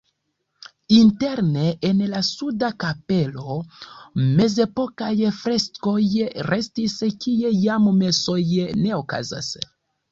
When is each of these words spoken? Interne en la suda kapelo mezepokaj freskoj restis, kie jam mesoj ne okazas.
Interne 0.99 1.65
en 1.89 1.99
la 2.13 2.21
suda 2.29 2.71
kapelo 2.85 3.59
mezepokaj 4.41 5.13
freskoj 5.43 5.97
restis, 6.51 6.99
kie 7.27 7.57
jam 7.63 7.91
mesoj 8.05 8.43
ne 8.85 9.01
okazas. 9.05 9.57